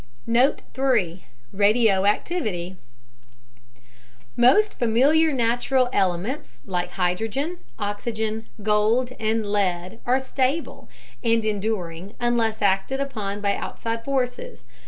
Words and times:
Note 0.25 0.63
3: 0.73 1.25
Radioactivity 1.53 2.75
Most 4.35 4.79
familiar 4.79 5.31
natural 5.31 5.89
elements 5.93 6.59
like 6.65 6.93
hydrogen, 6.93 7.59
oxygen, 7.77 8.47
gold, 8.63 9.11
and 9.19 9.45
lead 9.45 9.99
are 10.07 10.19
stable, 10.19 10.89
and 11.23 11.45
enduring 11.45 12.15
unless 12.19 12.63
acted 12.63 12.99
upon 12.99 13.41
by 13.41 13.55
outside 13.55 14.03
forces. 14.03 14.65